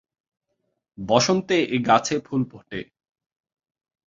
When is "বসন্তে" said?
0.97-1.57